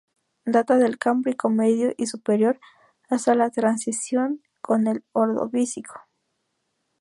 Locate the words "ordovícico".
5.11-6.07